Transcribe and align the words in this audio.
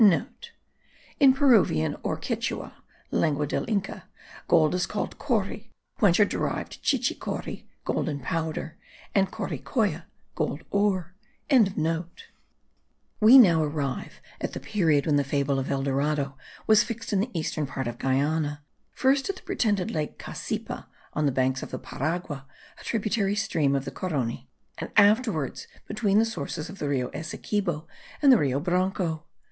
(* 0.61 1.19
In 1.19 1.31
Peruvian 1.35 1.95
or 2.01 2.17
Quichua 2.17 2.73
(lengua 3.11 3.45
del 3.45 3.69
Inca) 3.69 4.05
gold 4.47 4.73
is 4.73 4.87
called 4.87 5.19
cori, 5.19 5.69
whence 5.99 6.19
are 6.19 6.25
derived 6.25 6.81
chichicori, 6.83 7.65
gold 7.85 8.09
in 8.09 8.19
powder, 8.19 8.77
and 9.13 9.29
corikoya, 9.29 10.05
gold 10.33 10.61
ore.) 10.71 11.13
We 13.19 13.47
arrive 13.47 14.19
now 14.23 14.41
at 14.41 14.53
the 14.53 14.59
period 14.59 15.05
when 15.05 15.17
the 15.17 15.23
fable 15.23 15.59
of 15.59 15.69
El 15.69 15.83
Dorado 15.83 16.35
was 16.65 16.81
fixed 16.81 17.13
in 17.13 17.19
the 17.19 17.29
eastern 17.39 17.67
part 17.67 17.85
of 17.87 17.99
Guiana, 17.99 18.63
first 18.89 19.29
at 19.29 19.35
the 19.35 19.43
pretended 19.43 19.91
lake 19.91 20.17
Cassipa 20.17 20.87
(on 21.13 21.27
the 21.27 21.31
banks 21.31 21.61
of 21.61 21.69
the 21.69 21.77
Paragua, 21.77 22.45
a 22.79 22.83
tributary 22.83 23.35
stream 23.35 23.75
of 23.75 23.85
the 23.85 23.91
Carony), 23.91 24.47
and 24.79 24.89
afterwards 24.97 25.67
between 25.85 26.17
the 26.17 26.25
sources 26.25 26.69
of 26.71 26.79
the 26.79 26.89
Rio 26.89 27.11
Essequibo 27.11 27.87
and 28.19 28.31
the 28.31 28.39
Rio 28.39 28.59
Branco. 28.59 29.25